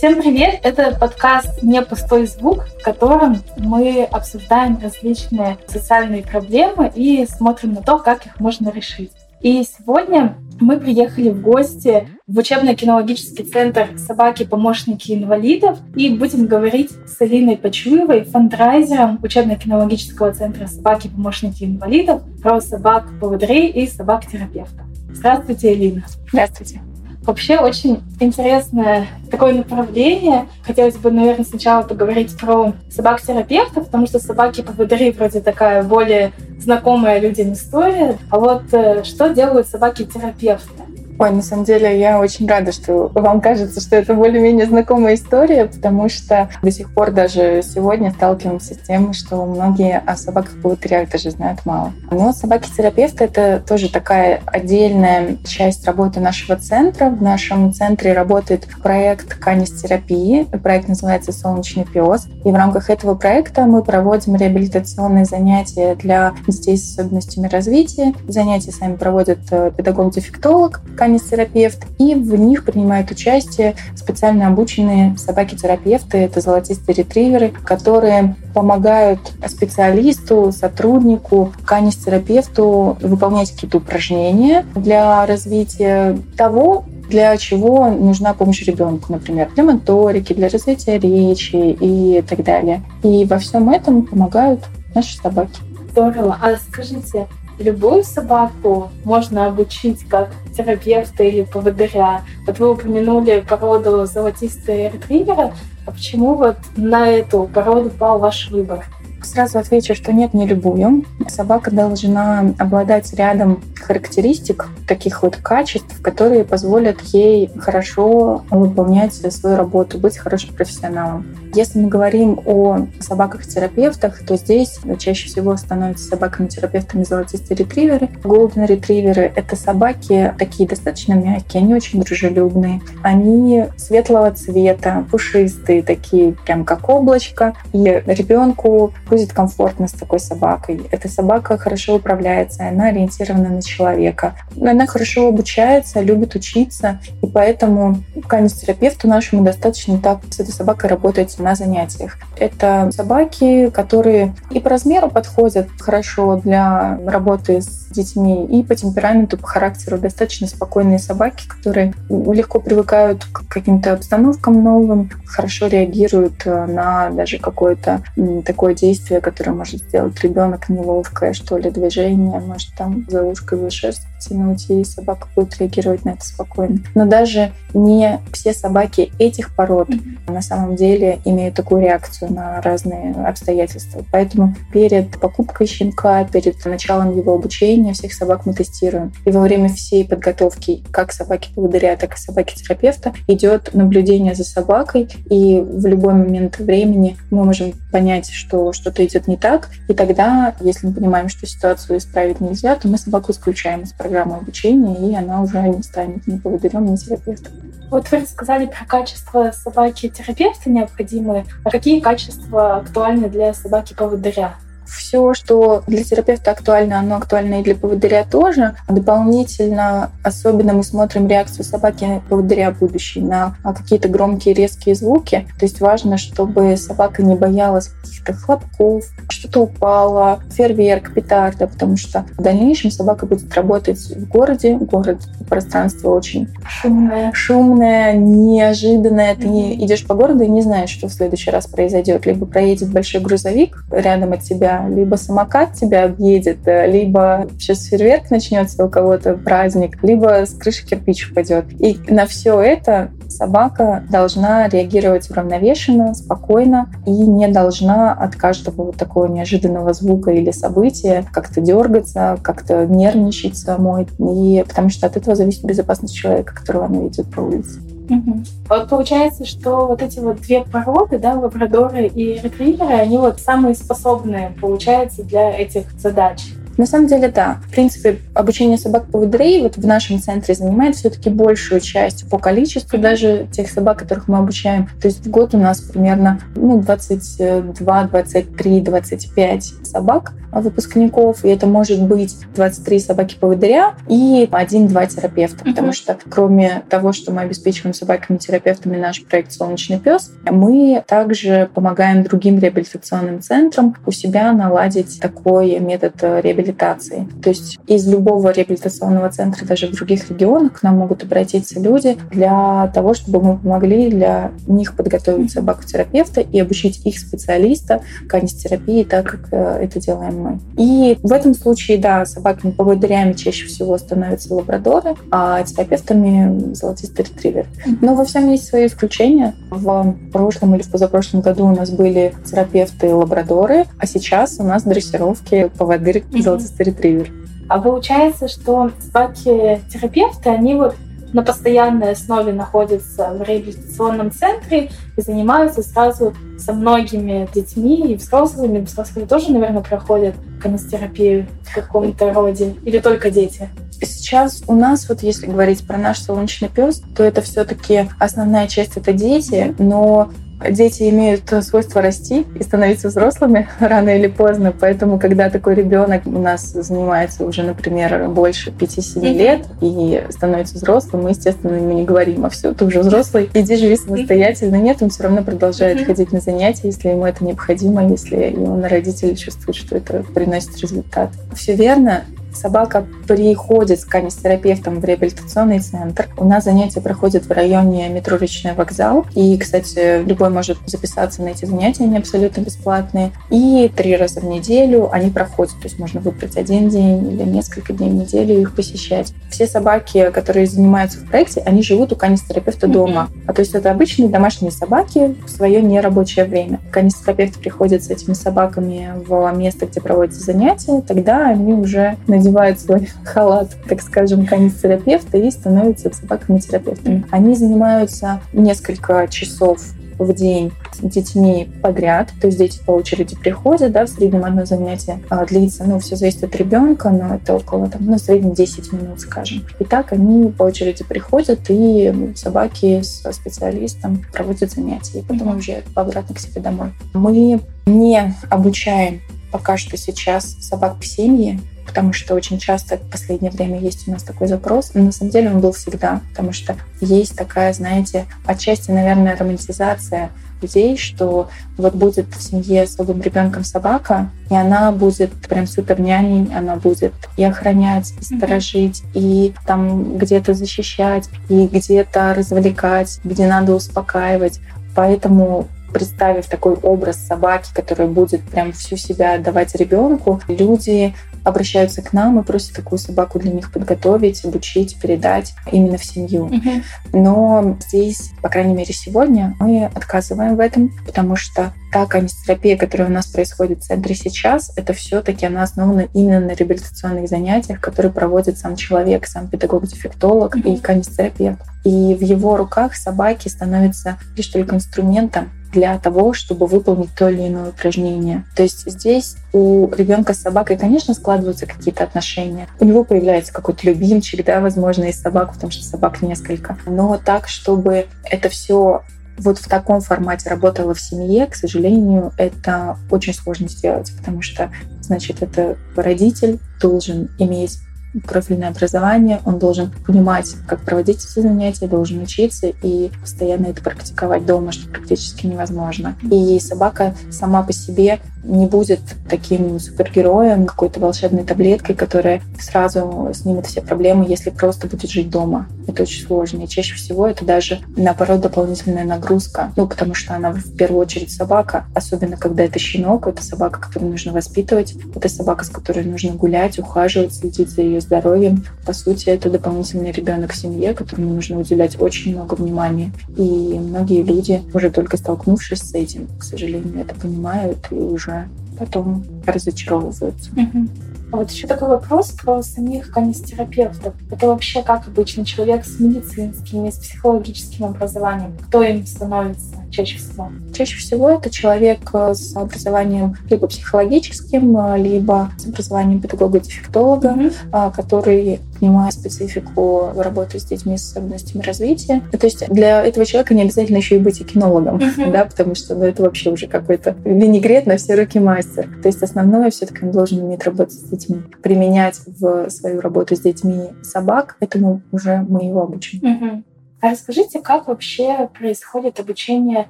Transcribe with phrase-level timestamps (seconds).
[0.00, 0.60] Всем привет!
[0.62, 7.82] Это подкаст «Не пустой звук», в котором мы обсуждаем различные социальные проблемы и смотрим на
[7.82, 9.12] то, как их можно решить.
[9.42, 17.20] И сегодня мы приехали в гости в учебно-кинологический центр «Собаки-помощники инвалидов» и будем говорить с
[17.20, 24.86] Алиной Почуевой, фандрайзером учебно-кинологического центра «Собаки-помощники инвалидов» про собак-поводрей и собак-терапевтов.
[25.12, 26.04] Здравствуйте, Алина.
[26.26, 26.80] Здравствуйте.
[27.22, 30.48] Вообще очень интересное такое направление.
[30.64, 37.52] Хотелось бы, наверное, сначала поговорить про собак-терапевтов, потому что собаки-поводыри вроде такая более знакомая людям
[37.52, 38.18] история.
[38.30, 40.82] А вот э, что делают собаки-терапевты?
[41.20, 45.66] Ой, на самом деле я очень рада, что вам кажется, что это более-менее знакомая история,
[45.66, 51.30] потому что до сих пор даже сегодня сталкиваемся с тем, что многие о собаках-поводырях даже
[51.30, 51.92] знают мало.
[52.10, 57.10] Но собаки-терапевты— это тоже такая отдельная часть работы нашего центра.
[57.10, 60.44] В нашем центре работает проект канистерапии.
[60.44, 62.28] Проект называется «Солнечный пес».
[62.46, 68.14] И в рамках этого проекта мы проводим реабилитационные занятия для детей с особенностями развития.
[68.26, 76.40] Занятия сами проводят э, педагог-дефектолог, канистерапевт, и в них принимают участие специально обученные собаки-терапевты, это
[76.40, 87.90] золотистые ретриверы, которые помогают специалисту, сотруднику, канистерапевту выполнять какие-то упражнения для развития того, для чего
[87.90, 92.82] нужна помощь ребенку, например, для моторики, для развития речи и так далее.
[93.02, 94.60] И во всем этом помогают
[94.94, 95.58] наши собаки.
[95.90, 96.38] Здорово.
[96.40, 97.26] А скажите,
[97.60, 102.22] любую собаку можно обучить как терапевта или поводыря.
[102.46, 105.52] Вот вы упомянули породу золотистые ретривера.
[105.86, 108.84] А почему вот на эту породу пал ваш выбор?
[109.22, 111.04] Сразу отвечу, что нет, не любую.
[111.28, 119.98] Собака должна обладать рядом характеристик, таких вот качеств, которые позволят ей хорошо выполнять свою работу,
[119.98, 121.26] быть хорошим профессионалом.
[121.54, 128.08] Если мы говорим о собаках-терапевтах, то здесь чаще всего становятся собаками-терапевтами золотистые ретриверы.
[128.22, 132.80] Голден ретриверы— это собаки такие достаточно мягкие, они очень дружелюбные.
[133.02, 137.54] Они светлого цвета, пушистые, такие прям как облачко.
[137.72, 140.80] И ребенку будет комфортно с такой собакой.
[140.90, 144.34] Эта собака хорошо управляется, она ориентирована на человека.
[144.60, 151.38] Она хорошо обучается, любит учиться, и поэтому канистерапевту нашему достаточно так с этой собакой работать
[151.38, 152.16] на занятиях.
[152.38, 159.36] Это собаки, которые и по размеру подходят хорошо для работы с детьми, и по темпераменту,
[159.36, 166.66] по характеру достаточно спокойные собаки, которые легко привыкают к каким-то обстановкам новым, хорошо реагируют э,
[166.66, 168.02] на даже какое-то
[168.44, 173.70] такое действие, которое может сделать ребенок неловкое, что ли, движение, может там за ушко, за
[173.70, 176.78] шерсть тянуть, и собака будет реагировать на это спокойно.
[176.94, 180.32] Но даже не все собаки этих пород mm-hmm.
[180.32, 184.04] на самом деле имеют такую реакцию на разные обстоятельства.
[184.12, 189.12] Поэтому перед покупкой щенка, перед началом его обучения всех собак мы тестируем.
[189.24, 195.60] И во время всей подготовки как собаки-поводыря, так и собаки-терапевта идет наблюдение за собакой, и
[195.60, 200.88] в любой момент времени мы можем понять, что что-то идет не так, и тогда, если
[200.88, 205.42] мы понимаем, что ситуацию исправить нельзя, то мы собаку исключаем из программы обучения, и она
[205.42, 207.52] уже не станет ни поводырем, ни терапевтом.
[207.90, 211.44] Вот вы рассказали про качество собаки-терапевта необходимые.
[211.64, 214.54] А какие качества актуальны для собаки-поводыря?
[214.90, 218.74] Все, что для терапевта актуально, оно актуально и для поводыря тоже.
[218.88, 225.46] Дополнительно, особенно мы смотрим реакцию собаки поводыря будущей на какие-то громкие резкие звуки.
[225.58, 232.24] То есть важно, чтобы собака не боялась каких-то хлопков, что-то упало, фейерверк, петарда, потому что
[232.36, 234.76] в дальнейшем собака будет работать в городе.
[234.76, 235.18] Город,
[235.48, 239.34] пространство очень шумное, шумное неожиданное.
[239.34, 239.74] Ты mm-hmm.
[239.84, 242.26] идешь по городу и не знаешь, что в следующий раз произойдет.
[242.26, 248.30] Либо проедет большой грузовик рядом от тебя, либо самокат тебя объедет, э, либо сейчас фейерверк
[248.30, 251.66] начнется у кого-то праздник, либо с крыши кирпич упадет.
[251.80, 258.96] И на все это собака должна реагировать уравновешенно, спокойно и не должна от каждого вот
[258.96, 264.08] такого неожиданного звука или события как-то дергаться, как-то нервничать самой.
[264.18, 267.80] И потому что от этого зависит безопасность человека, которого она ведет по улице.
[268.10, 268.42] Угу.
[268.68, 273.74] Вот получается, что вот эти вот две породы, да, лабрадоры и ретриверы, они вот самые
[273.74, 276.42] способные, получается, для этих задач.
[276.76, 277.60] На самом деле, да.
[277.66, 282.38] В принципе, обучение собак по поводырей вот в нашем центре занимает все-таки большую часть по
[282.38, 284.88] количеству даже тех собак, которых мы обучаем.
[285.00, 291.66] То есть в год у нас примерно ну, 22, 23, 25 собак выпускников, и это
[291.66, 298.96] может быть 23 собаки-поводыря и один-два терапевта, потому что кроме того, что мы обеспечиваем собаками-терапевтами
[298.96, 306.14] наш проект «Солнечный пес», мы также помогаем другим реабилитационным центрам у себя наладить такой метод
[306.22, 307.28] реабилитации.
[307.42, 312.16] То есть из любого реабилитационного центра, даже в других регионах, к нам могут обратиться люди
[312.30, 319.26] для того, чтобы мы помогли для них подготовить собаку-терапевта и обучить их специалиста канистерапии, так
[319.26, 320.58] как э, это делаем мы.
[320.76, 327.66] И в этом случае, да, собаками-поводырями чаще всего становятся лабрадоры, а терапевтами золотистый ретривер.
[328.00, 329.54] Но во всем есть свои исключения.
[329.70, 335.70] В прошлом или в позапрошлом году у нас были терапевты-лабрадоры, а сейчас у нас дрессировки
[335.76, 337.30] поводырь золотистый ретривер.
[337.68, 340.96] А получается, что собаки-терапевты, они вот
[341.32, 348.80] на постоянной основе находятся в реабилитационном центре и занимаются сразу со многими детьми и взрослыми.
[348.80, 353.68] Взрослые тоже, наверное, проходят канистерапию в каком-то роде или только дети?
[354.02, 358.96] Сейчас у нас, вот если говорить про наш солнечный пес, то это все-таки основная часть
[358.96, 360.30] это дети, но
[360.68, 366.38] Дети имеют свойство расти и становиться взрослыми рано или поздно, поэтому когда такой ребенок у
[366.38, 372.44] нас занимается уже, например, больше 5-7 лет и становится взрослым, мы, естественно, ему не говорим,
[372.44, 374.76] а все, ты уже взрослый, иди живи самостоятельно.
[374.76, 379.34] Нет, он все равно продолжает ходить на занятия, если ему это необходимо, если его родители
[379.34, 381.30] чувствуют, что это приносит результат.
[381.54, 382.24] Все верно,
[382.54, 386.28] Собака приходит с канистерапевтом в реабилитационный центр.
[386.36, 389.26] У нас занятия проходят в районе метро Речной вокзал.
[389.34, 393.32] И, кстати, любой может записаться на эти занятия, они абсолютно бесплатные.
[393.50, 395.74] И три раза в неделю они проходят.
[395.74, 399.32] То есть можно выбрать один день или несколько дней в неделю их посещать.
[399.50, 403.28] Все собаки, которые занимаются в проекте, они живут у канистерапевта дома.
[403.46, 406.80] А то есть это обычные домашние собаки в свое нерабочее время.
[406.90, 412.80] Канистерапевт приходит с этими собаками в место, где проводятся занятия, тогда они уже на надевают
[412.80, 417.24] свой халат, так скажем, канистерапевта и становятся собаками-терапевтами.
[417.30, 419.80] Они занимаются несколько часов
[420.18, 424.66] в день с детьми подряд, то есть дети по очереди приходят, да, в среднем одно
[424.66, 428.52] занятие а, длится, ну, все зависит от ребенка, но это около, там, ну, в среднем
[428.52, 429.64] 10 минут, скажем.
[429.78, 435.86] И так они по очереди приходят, и собаки со специалистом проводят занятия, и потом уезжают
[435.94, 436.92] обратно к себе домой.
[437.14, 441.58] Мы не обучаем пока что сейчас собак в семьи,
[441.90, 445.32] потому что очень часто в последнее время есть у нас такой запрос, но на самом
[445.32, 450.30] деле он был всегда, потому что есть такая, знаете, отчасти, наверное, романтизация
[450.62, 456.00] людей, что вот будет в семье с особым ребенком собака, и она будет прям супер
[456.00, 459.10] няней, она будет и охранять, и сторожить, mm-hmm.
[459.14, 464.60] и там где-то защищать, и где-то развлекать, где надо успокаивать.
[464.94, 471.14] Поэтому представив такой образ собаки, которая будет прям всю себя отдавать ребенку, люди
[471.44, 476.44] обращаются к нам и просят такую собаку для них подготовить, обучить, передать именно в семью.
[476.44, 476.82] Угу.
[477.12, 483.08] Но здесь, по крайней мере, сегодня мы отказываем в этом, потому что та канистерапия, которая
[483.08, 488.12] у нас происходит в центре сейчас, это все-таки она основана именно на реабилитационных занятиях, которые
[488.12, 490.74] проводит сам человек, сам педагог-дефектолог mm-hmm.
[490.74, 491.60] и канистерапевт.
[491.84, 497.48] И в его руках собаки становятся лишь только инструментом для того, чтобы выполнить то или
[497.48, 498.44] иное упражнение.
[498.56, 502.68] То есть здесь у ребенка с собакой, конечно, складываются какие-то отношения.
[502.78, 506.76] У него появляется какой-то любимчик, да, возможно, из собак, потому что собак несколько.
[506.86, 509.02] Но так, чтобы это все
[509.38, 514.70] вот в таком формате работало в семье, к сожалению, это очень сложно сделать, потому что,
[515.00, 517.78] значит, это родитель должен иметь
[518.26, 524.46] профильное образование, он должен понимать, как проводить эти занятия, должен учиться и постоянно это практиковать
[524.46, 526.16] дома, что практически невозможно.
[526.30, 533.66] И собака сама по себе не будет таким супергероем, какой-то волшебной таблеткой, которая сразу снимет
[533.66, 535.68] все проблемы, если просто будет жить дома.
[535.86, 536.62] Это очень сложно.
[536.62, 539.72] И чаще всего это даже, наоборот, дополнительная нагрузка.
[539.76, 544.12] Ну, потому что она в первую очередь собака, особенно когда это щенок, это собака, которую
[544.12, 548.64] нужно воспитывать, это собака, с которой нужно гулять, ухаживать, следить за ее здоровьем.
[548.86, 553.12] По сути, это дополнительный ребенок в семье, которому нужно уделять очень много внимания.
[553.36, 558.48] И многие люди, уже только столкнувшись с этим, к сожалению, это понимают и уже уже
[558.78, 560.50] потом разочаровываются.
[560.52, 560.88] Угу.
[561.32, 564.14] Вот еще такой вопрос про самих канистерапевтов.
[564.30, 568.56] Это вообще как обычно человек с медицинским и с психологическим образованием?
[568.66, 569.79] Кто им становится?
[569.90, 570.50] Чаще всего?
[570.72, 577.94] Чаще всего это человек э, с образованием либо психологическим, э, либо с образованием педагога-дефектолога, mm-hmm.
[577.94, 582.22] который понимает специфику работы с детьми с особенностями развития.
[582.30, 585.30] То есть для этого человека не обязательно еще и быть и кинологом, mm-hmm.
[585.30, 588.88] да, потому что ну, это вообще уже какой-то винегрет на все руки мастер.
[589.02, 593.40] То есть основное все-таки он должен уметь работать с детьми, применять в свою работу с
[593.40, 594.56] детьми собак.
[594.60, 596.20] Этому уже мы его обучим.
[596.20, 596.62] Mm-hmm.
[597.02, 599.88] А расскажите, как вообще происходит обучение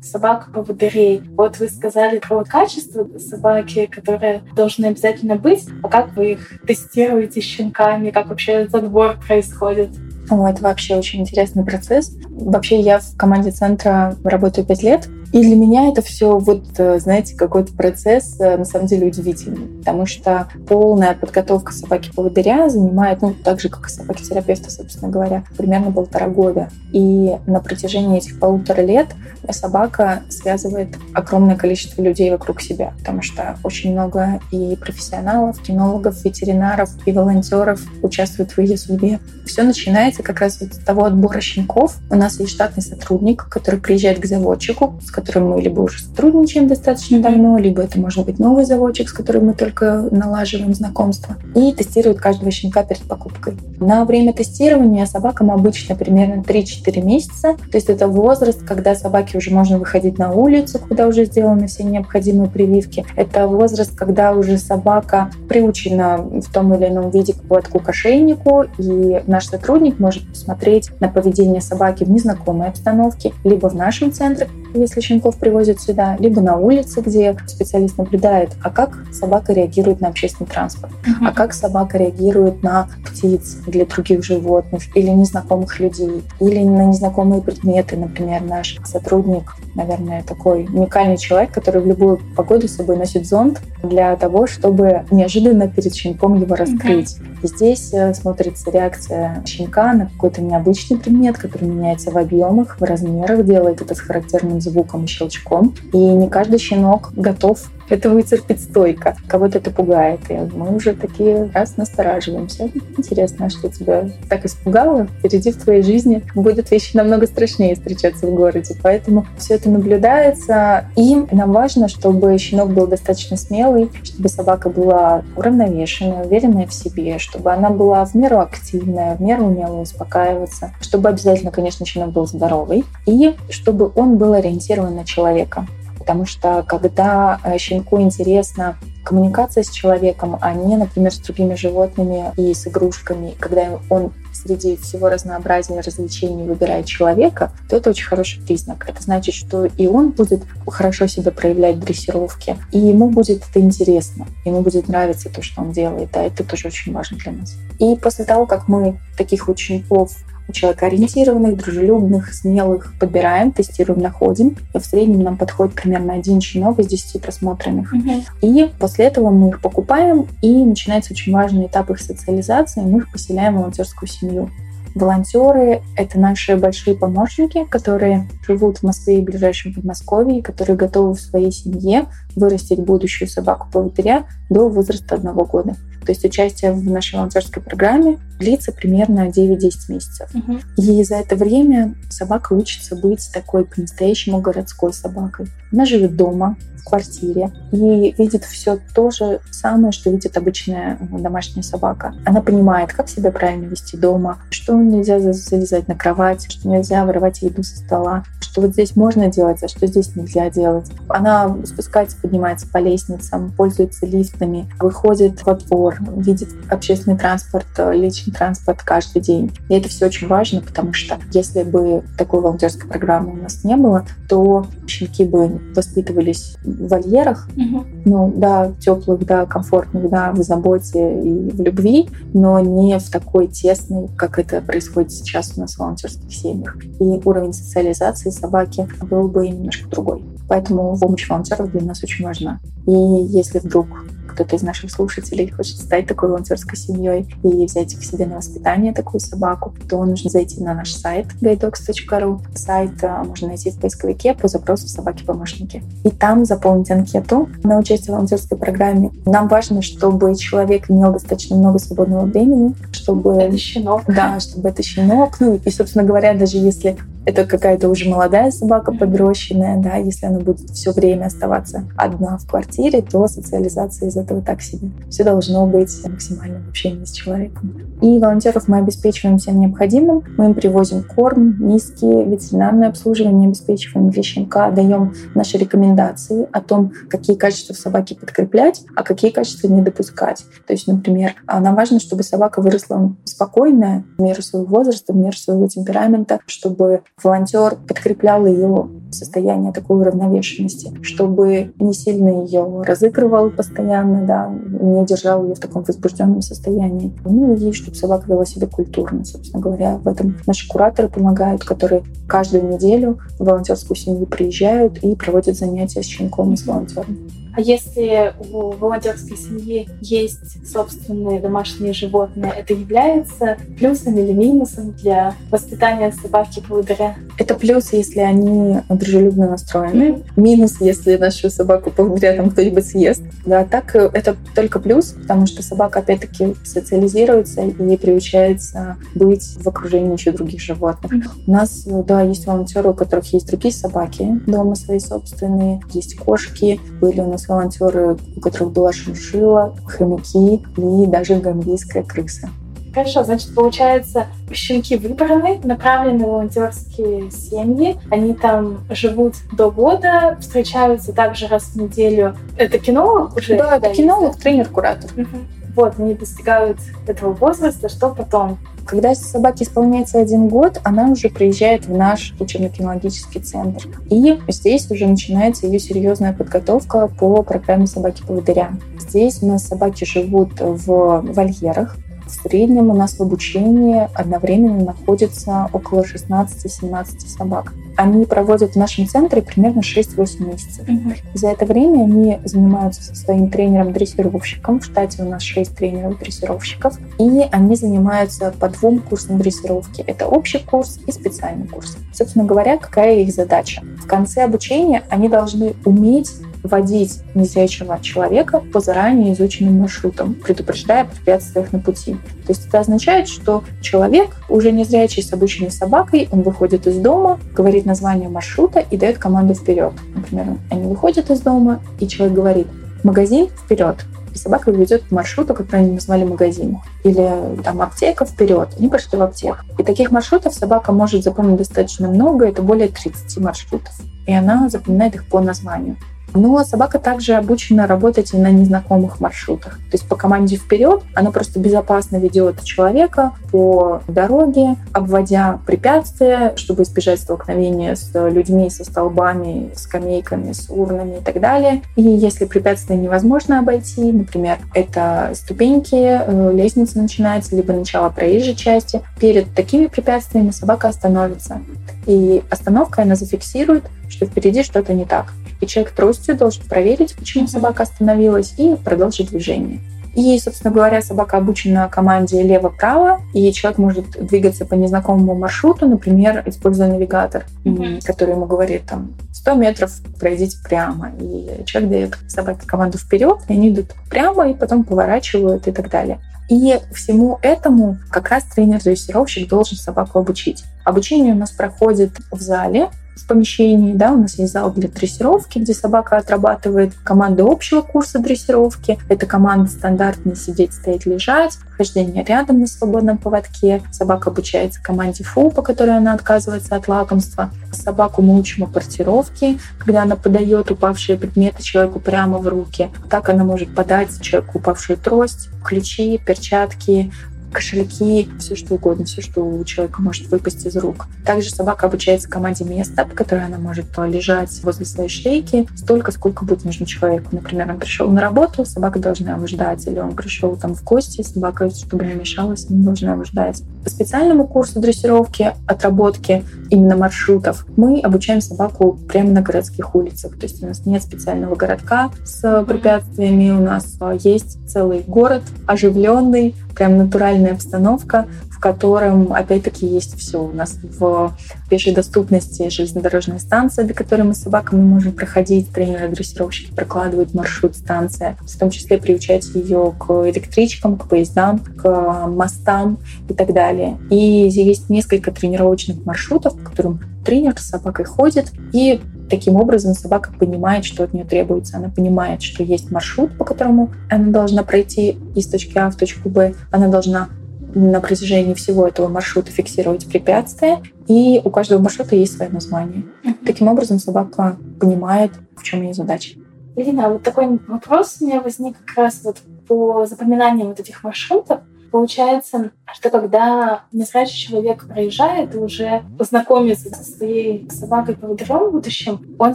[0.00, 1.22] собак-поводырей?
[1.36, 7.40] Вот вы сказали про качество собаки, которые должны обязательно быть, а как вы их тестируете
[7.40, 9.90] с щенками, как вообще этот отбор происходит?
[10.30, 12.16] О, это вообще очень интересный процесс.
[12.30, 17.00] Вообще я в команде центра работаю пять лет, и для меня это все, вот, э,
[17.00, 23.34] знаете, какой-то процесс э, на самом деле удивительный, потому что полная подготовка собаки-поводыря занимает, ну,
[23.42, 26.68] так же, как и собаки-терапевта, собственно говоря, примерно полтора года.
[26.92, 29.08] И на протяжении этих полутора лет
[29.50, 36.90] собака связывает огромное количество людей вокруг себя, потому что очень много и профессионалов, кинологов, ветеринаров
[37.06, 39.18] и волонтеров участвуют в ее судьбе.
[39.46, 41.96] Все начинается как раз вот с того отбора щенков.
[42.10, 46.66] У нас есть штатный сотрудник, который приезжает к заводчику, с которым мы либо уже сотрудничаем
[46.66, 51.72] достаточно давно, либо это может быть новый заводчик, с которым мы только налаживаем знакомство, и
[51.72, 53.56] тестирует каждого щенка перед покупкой.
[53.78, 59.52] На время тестирования собакам обычно примерно 3-4 месяца, то есть это возраст, когда собаке уже
[59.52, 63.04] можно выходить на улицу, когда уже сделаны все необходимые прививки.
[63.16, 68.64] Это возраст, когда уже собака приучена в том или ином виде к поводку к ошейнику,
[68.78, 74.48] и наш сотрудник может посмотреть на поведение собаки в незнакомой обстановке, либо в нашем центре,
[74.74, 80.08] если щенков привозят сюда, либо на улице, где специалист наблюдает, а как собака реагирует на
[80.08, 81.28] общественный транспорт, uh-huh.
[81.28, 87.42] а как собака реагирует на птиц для других животных или незнакомых людей, или на незнакомые
[87.42, 87.96] предметы.
[87.96, 93.60] Например, наш сотрудник, наверное, такой уникальный человек, который в любую погоду с собой носит зонт
[93.82, 97.16] для того, чтобы неожиданно перед щенком его раскрыть.
[97.18, 97.32] Uh-huh.
[97.42, 102.84] И здесь э, смотрится реакция щенка на какой-то необычный предмет, который меняется в объемах, в
[102.84, 105.74] размерах, делает это с характерным звуком и щелчком.
[105.92, 109.16] И не каждый щенок готов это вытерпит стойко.
[109.28, 110.20] Кого-то это пугает.
[110.30, 112.70] И мы уже такие раз настораживаемся.
[112.96, 115.06] Интересно, а что тебя так испугало?
[115.18, 118.74] Впереди в твоей жизни будут вещи намного страшнее встречаться в городе.
[118.82, 120.86] Поэтому все это наблюдается.
[120.96, 127.18] И нам важно, чтобы щенок был достаточно смелый, чтобы собака была уравновешенная, уверенная в себе,
[127.18, 132.26] чтобы она была в меру активная, в меру умела успокаиваться, чтобы обязательно, конечно, щенок был
[132.26, 135.66] здоровый, и чтобы он был ориентирован на человека.
[136.02, 142.32] Потому что когда э, щенку интересна коммуникация с человеком, а не, например, с другими животными
[142.36, 148.42] и с игрушками, когда он среди всего разнообразия развлечений выбирает человека, то это очень хороший
[148.42, 148.84] признак.
[148.88, 153.60] Это значит, что и он будет хорошо себя проявлять в дрессировке, и ему будет это
[153.60, 157.54] интересно, ему будет нравиться то, что он делает, а это тоже очень важно для нас.
[157.78, 160.16] И после того, как мы таких учеников
[160.50, 164.56] человекоориентированных, дружелюбных, смелых подбираем, тестируем, находим.
[164.74, 167.92] И в среднем нам подходит примерно один щенок из 10 просмотренных.
[167.92, 168.24] Угу.
[168.42, 172.80] И после этого мы их покупаем, и начинается очень важный этап их социализации.
[172.80, 174.50] Мы их поселяем в волонтерскую семью.
[174.94, 181.20] Волонтеры— это наши большие помощники, которые живут в Москве и ближайшем Подмосковье, которые готовы в
[181.20, 185.76] своей семье вырастить будущую собаку-поводыря до возраста одного года.
[186.04, 189.58] То есть участие в нашей волонтерской программе длится примерно 9-10
[189.88, 190.30] месяцев.
[190.34, 190.58] Угу.
[190.78, 195.46] И за это время собака учится быть такой по-настоящему городской собакой.
[195.72, 201.62] Она живет дома, в квартире и видит все то же самое, что видит обычная домашняя
[201.62, 202.14] собака.
[202.24, 207.42] Она понимает, как себя правильно вести дома, что нельзя залезать на кровать, что нельзя вырывать
[207.42, 210.90] еду со стола, что вот здесь можно делать, а что здесь нельзя делать.
[211.08, 218.82] Она спускается, поднимается по лестницам, пользуется лифтами, выходит во двор, видит общественный транспорт, личный транспорт
[218.82, 219.52] каждый день.
[219.68, 223.76] И это все очень важно, потому что если бы такой волонтерской программы у нас не
[223.76, 227.84] было, то щенки бы воспитывались в вольерах, угу.
[228.04, 233.48] ну да, теплых, да, комфортных, да, в заботе и в любви, но не в такой
[233.48, 236.76] тесной, как это происходит сейчас у нас в волонтерских семьях.
[237.00, 240.22] И уровень социализации собаки был бы немножко другой.
[240.52, 242.60] Поэтому помощь волонтеров для нас очень важна.
[242.86, 243.86] И если вдруг
[244.28, 248.92] кто-то из наших слушателей хочет стать такой волонтерской семьей и взять к себе на воспитание
[248.92, 252.40] такую собаку, то нужно зайти на наш сайт guidogs.ru.
[252.54, 255.82] Сайт а, можно найти в поисковике по запросу «Собаки-помощники».
[256.04, 259.10] И там заполнить анкету на участие в волонтерской программе.
[259.24, 263.36] Нам важно, чтобы человек имел достаточно много свободного времени, чтобы...
[263.36, 264.02] Это щенок.
[264.06, 265.40] Да, чтобы это щенок.
[265.40, 270.40] Ну и, собственно говоря, даже если это какая-то уже молодая собака подрощенная, да, если она
[270.40, 274.90] будет все время оставаться одна в квартире, то социализация из этого так себе.
[275.08, 277.80] Все должно быть максимально в общении с человеком.
[278.00, 280.24] И волонтеров мы обеспечиваем всем необходимым.
[280.36, 286.92] Мы им привозим корм, миски, ветеринарное обслуживание, обеспечиваем для щенка, даем наши рекомендации о том,
[287.08, 290.44] какие качества в собаке подкреплять, а какие качества не допускать.
[290.66, 295.36] То есть, например, нам важно, чтобы собака выросла спокойная в меру своего возраста, в меру
[295.36, 304.26] своего темперамента, чтобы волонтер подкреплял ее состояние такой уравновешенности, чтобы не сильно ее разыгрывал постоянно,
[304.26, 307.12] да, не держал ее в таком возбужденном состоянии.
[307.24, 309.98] Ну и чтобы собака вела себя культурно, собственно говоря.
[309.98, 316.02] В этом наши кураторы помогают, которые каждую неделю в волонтерскую семью приезжают и проводят занятия
[316.02, 317.18] с щенком и с волонтером.
[317.54, 325.34] А если у волонтерской семьи есть собственные домашние животные, это является плюсом или минусом для
[325.50, 327.16] воспитания собаки благодаря?
[327.38, 330.22] Это плюс, если они дружелюбно настроены.
[330.36, 333.22] Минус, если нашу собаку благодаря там кто-нибудь съест.
[333.44, 339.66] Да, так э, это только плюс, потому что собака опять-таки социализируется и приучается быть в
[339.68, 341.12] окружении еще других животных.
[341.46, 346.16] У нас, э, да, есть волонтеры, у которых есть другие собаки дома свои собственные, есть
[346.16, 352.50] кошки, были у нас нас волонтеры, у которых была шиншилла, хомяки и даже гамбийская крыса.
[352.94, 357.96] Хорошо, значит, получается, щенки выбраны, направлены в волонтерские семьи.
[358.10, 362.36] Они там живут до года, встречаются также раз в неделю.
[362.58, 363.56] Это кинолог уже?
[363.56, 365.10] Да, это кинолог, тренер-куратор.
[365.16, 365.26] Угу.
[365.74, 368.58] Вот, они достигают этого возраста, что потом?
[368.84, 373.88] Когда собаке исполняется один год, она уже приезжает в наш учебно-кинологический центр.
[374.10, 378.72] И здесь уже начинается ее серьезная подготовка по программе собаки-поводыря.
[378.98, 381.96] Здесь у нас собаки живут в вольерах,
[382.32, 387.74] в среднем у нас в обучении одновременно находится около 16-17 собак.
[387.96, 390.88] Они проводят в нашем центре примерно 6-8 месяцев.
[390.88, 391.12] Угу.
[391.34, 394.80] За это время они занимаются со своим тренером-дрессировщиком.
[394.80, 396.98] В штате у нас 6 тренеров-дрессировщиков.
[397.18, 400.02] И они занимаются по двум курсам дрессировки.
[400.06, 401.98] Это общий курс и специальный курс.
[402.14, 403.82] Собственно говоря, какая их задача?
[404.02, 406.30] В конце обучения они должны уметь
[406.62, 412.14] водить незрячего человека по заранее изученным маршрутам, предупреждая о препятствиях на пути.
[412.46, 417.40] То есть это означает, что человек, уже незрячий с обученной собакой, он выходит из дома,
[417.52, 419.92] говорит название маршрута и дает команду вперед.
[420.14, 422.66] Например, они выходят из дома, и человек говорит
[423.02, 423.96] «магазин вперед»,
[424.34, 426.78] и собака ведет к маршруту, который они назвали магазин.
[427.04, 427.30] Или
[427.62, 428.70] там аптека вперед.
[428.78, 429.58] Они пошли в аптеку.
[429.78, 433.92] И таких маршрутов собака может запомнить достаточно много, это более 30 маршрутов.
[434.26, 435.96] И она запоминает их по названию.
[436.34, 439.74] Но собака также обучена работать и на незнакомых маршрутах.
[439.90, 446.84] То есть по команде вперед она просто безопасно ведет человека по дороге, обводя препятствия, чтобы
[446.84, 451.82] избежать столкновения с людьми, со столбами, скамейками, с урнами и так далее.
[451.96, 459.02] И если препятствие невозможно обойти, например, это ступеньки, э, лестница начинается, либо начало проезжей части,
[459.20, 461.60] перед такими препятствиями собака остановится.
[462.06, 467.46] И остановка она зафиксирует, что впереди что-то не так и человек тростью должен проверить, почему
[467.46, 469.80] собака остановилась, и продолжить движение.
[470.14, 476.42] И, собственно говоря, собака обучена команде лево-право, и человек может двигаться по незнакомому маршруту, например,
[476.44, 478.04] используя навигатор, mm-hmm.
[478.04, 481.12] который ему говорит там 100 метров пройдите прямо.
[481.18, 485.88] И человек дает собаке команду вперед, и они идут прямо, и потом поворачивают и так
[485.88, 486.20] далее.
[486.50, 490.64] И всему этому как раз тренер-дрессировщик должен собаку обучить.
[490.84, 493.94] Обучение у нас проходит в зале, в помещении.
[493.94, 498.98] Да, у нас есть зал для дрессировки, где собака отрабатывает команды общего курса дрессировки.
[499.08, 503.82] Это команда стандартная сидеть, стоять, лежать, хождение рядом на свободном поводке.
[503.90, 507.50] Собака обучается команде фу, по которой она отказывается от лакомства.
[507.72, 512.90] Собаку мы учим апортировке, когда она подает упавшие предметы человеку прямо в руки.
[513.10, 517.12] Так она может подать человеку упавшую трость, ключи, перчатки,
[517.52, 521.06] кошельки, все что угодно, все, что у человека может выпасть из рук.
[521.24, 526.44] Также собака обучается команде места, по которой она может лежать возле своей шейки столько, сколько
[526.44, 527.28] будет нужно человеку.
[527.32, 531.22] Например, он пришел на работу, собака должна его ждать, или он пришел там в гости,
[531.22, 533.62] собака, чтобы не мешалась, не должна его ждать.
[533.84, 540.38] По специальному курсу дрессировки, отработки именно маршрутов мы обучаем собаку прямо на городских улицах.
[540.38, 546.54] То есть у нас нет специального городка с препятствиями, у нас есть целый город оживленный,
[546.74, 550.42] прям натуральная обстановка, в котором, опять-таки, есть все.
[550.42, 551.36] У нас в
[551.68, 555.70] пешей доступности железнодорожная станция, до которой мы с собаками можем проходить.
[555.72, 562.98] Тренеры-дрессировщики прокладывают маршрут станция, в том числе приучать ее к электричкам, к поездам, к мостам
[563.28, 563.98] и так далее.
[564.10, 569.00] И есть несколько тренировочных маршрутов, по которым тренер с собакой ходит и
[569.32, 571.78] Таким образом, собака понимает, что от нее требуется.
[571.78, 576.28] Она понимает, что есть маршрут, по которому она должна пройти из точки А в точку
[576.28, 576.52] Б.
[576.70, 577.30] Она должна
[577.74, 583.04] на протяжении всего этого маршрута фиксировать препятствия, и у каждого маршрута есть свое название.
[583.46, 586.38] Таким образом, собака понимает, в чем ее задача.
[586.76, 591.60] Ирина, вот такой вопрос у меня возник как раз вот по запоминанию вот этих маршрутов.
[591.92, 599.36] Получается, что когда незрячий человек проезжает и уже познакомится со своей собакой по в будущем,
[599.38, 599.54] он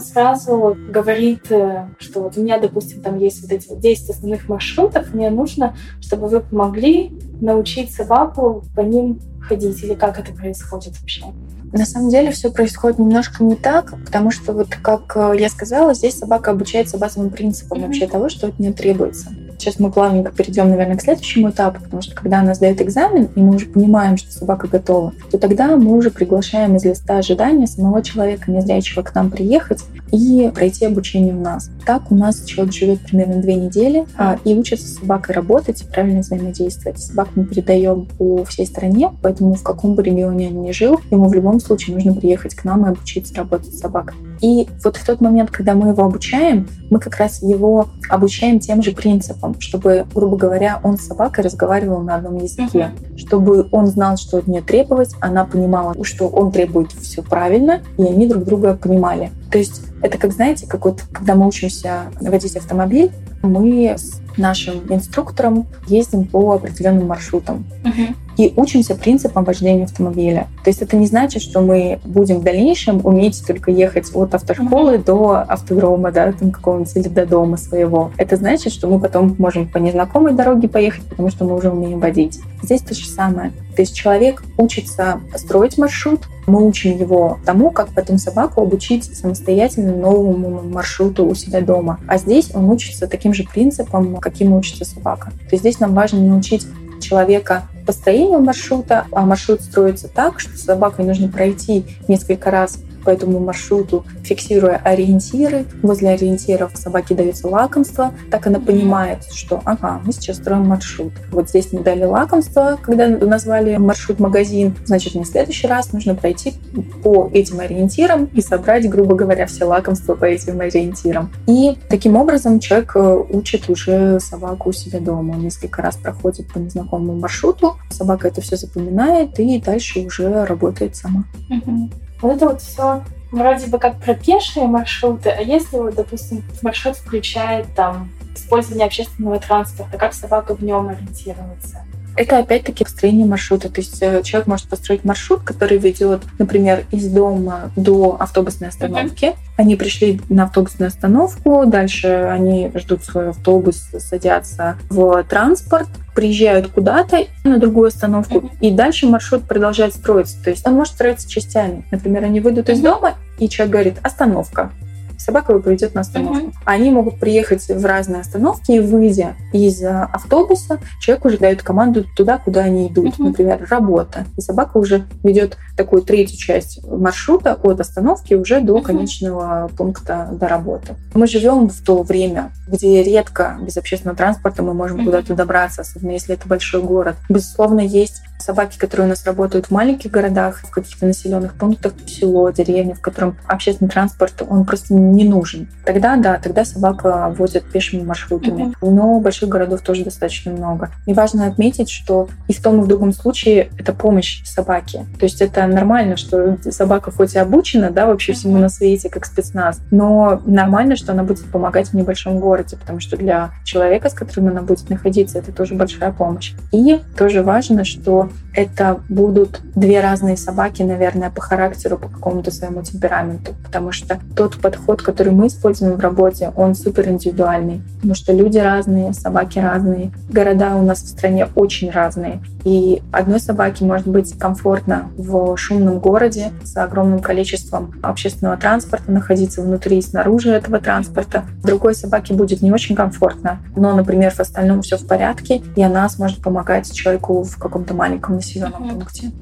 [0.00, 4.48] сразу говорит, э, что вот у меня, допустим, там есть вот эти вот 10 основных
[4.48, 10.94] маршрутов, мне нужно, чтобы вы помогли научить собаку по ним ходить, или как это происходит
[11.00, 11.24] вообще?
[11.72, 15.92] На самом деле все происходит немножко не так, потому что вот как э, я сказала,
[15.92, 17.86] здесь собака обучается базовым принципам mm-hmm.
[17.86, 19.30] вообще того, что от нее требуется.
[19.58, 23.40] Сейчас мы плавненько перейдем, наверное, к следующему этапу, потому что когда она сдает экзамен, и
[23.40, 28.02] мы уже понимаем, что собака готова, то тогда мы уже приглашаем из листа ожидания самого
[28.02, 31.70] человека, незрячего, к нам приехать и пройти обучение у нас.
[31.84, 35.84] Так у нас человек живет примерно две недели а, и учится с собакой работать и
[35.84, 36.98] правильно взаимодействовать.
[36.98, 41.28] Собаку мы передаем по всей стране, поэтому в каком бы регионе он ни жил, ему
[41.28, 44.14] в любом случае нужно приехать к нам и обучиться работать с собакой.
[44.40, 48.82] И вот в тот момент, когда мы его обучаем, мы как раз его обучаем тем
[48.82, 53.18] же принципам, чтобы, грубо говоря, он с собакой разговаривал на одном языке, uh-huh.
[53.18, 58.04] чтобы он знал, что от нее требовать, она понимала, что он требует все правильно, и
[58.04, 59.30] они друг друга понимали.
[59.50, 63.10] То есть это как, знаете, как вот, когда мы учимся водить автомобиль,
[63.42, 67.64] мы с нашим инструктором ездим по определенным маршрутам.
[67.84, 70.46] Uh-huh и учимся принципам вождения автомобиля.
[70.62, 74.94] То есть это не значит, что мы будем в дальнейшем уметь только ехать от автошколы
[74.94, 75.04] mm-hmm.
[75.04, 78.12] до автодрома, да, там какого-нибудь или до дома своего.
[78.16, 81.98] Это значит, что мы потом можем по незнакомой дороге поехать, потому что мы уже умеем
[81.98, 82.40] водить.
[82.62, 83.50] Здесь то же самое.
[83.74, 89.94] То есть человек учится строить маршрут, мы учим его тому, как потом собаку обучить самостоятельно
[89.94, 92.00] новому маршруту у себя дома.
[92.06, 95.30] А здесь он учится таким же принципам, каким учится собака.
[95.30, 96.66] То есть здесь нам важно научить
[97.08, 103.40] человека построению маршрута, а маршрут строится так, что собакой нужно пройти несколько раз по этому
[103.40, 105.64] маршруту, фиксируя ориентиры.
[105.82, 108.12] Возле ориентиров собаке дается лакомство.
[108.30, 111.12] Так она понимает, что ага, мы сейчас строим маршрут.
[111.30, 114.74] Вот здесь мы дали лакомство, когда назвали маршрут магазин.
[114.84, 116.54] Значит, мне в следующий раз нужно пройти
[117.02, 121.30] по этим ориентирам и собрать, грубо говоря, все лакомства по этим ориентирам.
[121.46, 125.32] И таким образом человек э, учит уже собаку у себя дома.
[125.32, 130.96] Он несколько раз проходит по незнакомому маршруту, собака это все запоминает и дальше уже работает
[130.96, 131.24] сама.
[131.50, 131.90] Угу.
[132.20, 136.96] Вот это вот все вроде бы как про пешие маршруты, а если вот, допустим, маршрут
[136.96, 141.84] включает там использование общественного транспорта, как собака в нем ориентируется?
[142.18, 143.68] Это опять-таки построение маршрута.
[143.68, 149.26] То есть э, человек может построить маршрут, который ведет, например, из дома до автобусной остановки.
[149.26, 149.36] Uh-huh.
[149.56, 157.24] Они пришли на автобусную остановку, дальше они ждут свой автобус, садятся в транспорт, приезжают куда-то
[157.44, 158.50] на другую остановку, uh-huh.
[158.62, 160.42] и дальше маршрут продолжает строиться.
[160.42, 161.84] То есть он может строиться частями.
[161.92, 162.72] Например, они выйдут uh-huh.
[162.72, 164.72] из дома, и человек говорит «остановка»
[165.18, 166.46] собака его приведет на остановку.
[166.46, 166.52] Uh-huh.
[166.64, 172.04] Они могут приехать в разные остановки, и выйдя из э, автобуса, человек уже дает команду
[172.16, 173.18] туда, куда они идут.
[173.18, 173.24] Uh-huh.
[173.24, 174.24] Например, работа.
[174.36, 178.82] И собака уже ведет такую третью часть маршрута от остановки уже до uh-huh.
[178.82, 180.94] конечного пункта до работы.
[181.14, 185.04] Мы живем в то время, где редко без общественного транспорта мы можем uh-huh.
[185.04, 187.16] куда-то добраться, особенно если это большой город.
[187.28, 192.50] Безусловно, есть собаки, которые у нас работают в маленьких городах, в каких-то населенных пунктах, село,
[192.50, 195.68] деревня, в котором общественный транспорт, он просто не нужен.
[195.84, 198.72] Тогда, да, тогда собака возят пешими маршрутами.
[198.80, 198.90] Mm-hmm.
[198.90, 200.90] Но больших городов тоже достаточно много.
[201.06, 205.06] И важно отметить, что и в том, и в другом случае это помощь собаке.
[205.18, 209.24] То есть это нормально, что собака хоть и обучена, да, вообще всему на свете, как
[209.24, 214.14] спецназ, но нормально, что она будет помогать в небольшом городе, потому что для человека, с
[214.14, 216.54] которым она будет находиться, это тоже большая помощь.
[216.72, 222.82] И тоже важно, что это будут две разные собаки, наверное, по характеру, по какому-то своему
[222.82, 228.32] темпераменту, потому что тот подход, который мы используем в работе, он супер индивидуальный, потому что
[228.32, 232.40] люди разные, собаки разные, города у нас в стране очень разные.
[232.64, 239.62] И одной собаке может быть комфортно в шумном городе с огромным количеством общественного транспорта, находиться
[239.62, 241.44] внутри и снаружи этого транспорта.
[241.62, 246.08] Другой собаке будет не очень комфортно, но, например, в остальном все в порядке, и она
[246.08, 249.32] сможет помогать человеку в каком-то маленьком населенном пункте.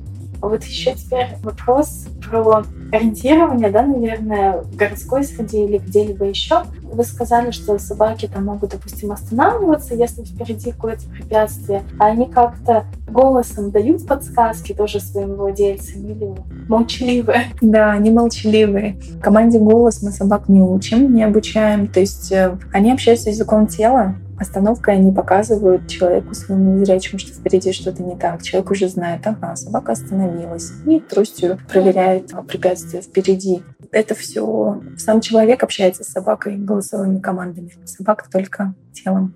[0.49, 6.63] Вот еще теперь вопрос про ориентирование, да, наверное, в городской среде или где-либо еще.
[6.83, 12.85] Вы сказали, что собаки там могут, допустим, останавливаться, если впереди какое-то препятствие, а они как-то
[13.09, 16.35] голосом дают подсказки тоже своим владельцам или
[16.69, 17.47] молчаливые?
[17.61, 18.99] Да, они молчаливые.
[19.19, 21.87] В команде «Голос» мы собак не учим, не обучаем.
[21.87, 27.73] То есть э, они общаются языком тела, остановкой они показывают человеку своему незрячему, что впереди
[27.73, 28.43] что-то не так.
[28.43, 30.73] Человек уже знает, ага, собака остановилась.
[30.87, 33.63] И тростью проверяет препятствия впереди.
[33.93, 37.71] Это все сам человек общается с собакой голосовыми командами.
[37.85, 39.35] Собака только телом.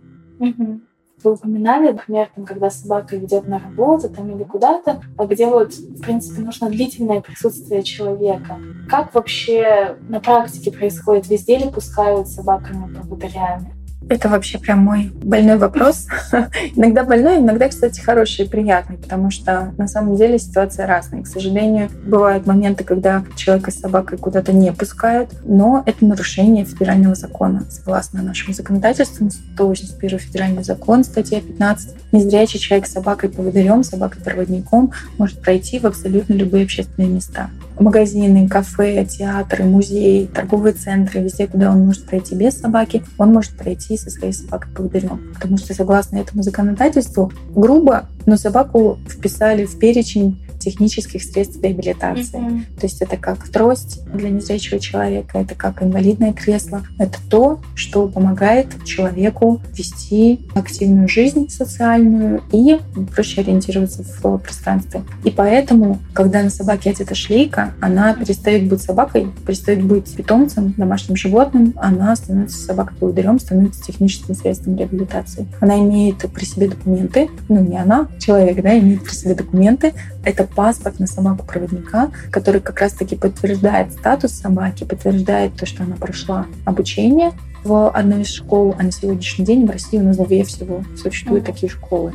[1.22, 5.74] Вы упоминали, например, там, когда собака идет на работу там, или куда-то, а где вот,
[5.74, 8.58] в принципе, нужно длительное присутствие человека.
[8.88, 11.28] Как вообще на практике происходит?
[11.28, 13.79] Везде ли пускают собаками поводырями?
[14.08, 16.06] Это вообще прям мой больной вопрос.
[16.74, 21.22] иногда больной, иногда, кстати, хороший и приятный, потому что на самом деле ситуация разная.
[21.22, 27.14] К сожалению, бывают моменты, когда человека с собакой куда-то не пускают, но это нарушение федерального
[27.14, 27.64] закона.
[27.70, 35.40] Согласно нашему законодательству, 181 федеральный закон, статья 15, незрячий человек с собакой поводырем, собакой-проводником может
[35.40, 41.86] пройти в абсолютно любые общественные места магазины, кафе, театры, музеи, торговые центры, везде, куда он
[41.86, 45.32] может пройти без собаки, он может пройти со своей собакой поводырем.
[45.34, 52.38] Потому что согласно этому законодательству, грубо, но собаку вписали в перечень технических средств реабилитации.
[52.38, 52.80] Mm-hmm.
[52.80, 56.82] То есть это как трость для незрячего человека, это как инвалидное кресло.
[56.98, 62.78] Это то, что помогает человеку вести активную жизнь социальную и
[63.14, 65.02] проще ориентироваться в пространстве.
[65.24, 71.16] И поэтому, когда на собаке одета шлейка, она перестает быть собакой, перестает быть питомцем, домашним
[71.16, 75.46] животным, она становится собакой-поводырем, становится техническим средством реабилитации.
[75.60, 79.92] Она имеет при себе документы, ну не она, человек, да, имеет при себе документы.
[80.24, 86.46] Это паспорт на собаку-проводника, который как раз-таки подтверждает статус собаки, подтверждает то, что она прошла
[86.64, 87.32] обучение
[87.64, 91.44] в одной из школ, а на сегодняшний день в России у нас две всего существуют
[91.44, 92.12] такие школы,